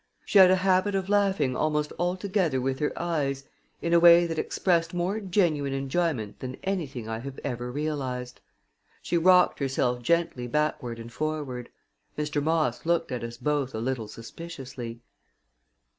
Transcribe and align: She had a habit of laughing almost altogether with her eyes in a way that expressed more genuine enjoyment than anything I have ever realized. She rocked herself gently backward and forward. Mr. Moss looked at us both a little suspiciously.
She 0.25 0.39
had 0.39 0.49
a 0.49 0.55
habit 0.65 0.95
of 0.95 1.09
laughing 1.09 1.55
almost 1.55 1.93
altogether 1.99 2.59
with 2.59 2.79
her 2.79 2.91
eyes 2.99 3.43
in 3.83 3.93
a 3.93 3.99
way 3.99 4.25
that 4.25 4.39
expressed 4.39 4.95
more 4.95 5.19
genuine 5.19 5.73
enjoyment 5.73 6.39
than 6.39 6.57
anything 6.63 7.07
I 7.07 7.19
have 7.19 7.39
ever 7.43 7.71
realized. 7.71 8.41
She 9.03 9.15
rocked 9.15 9.59
herself 9.59 10.01
gently 10.01 10.47
backward 10.47 10.97
and 10.97 11.13
forward. 11.13 11.69
Mr. 12.17 12.41
Moss 12.41 12.83
looked 12.83 13.11
at 13.11 13.23
us 13.23 13.37
both 13.37 13.75
a 13.75 13.79
little 13.79 14.07
suspiciously. 14.07 15.01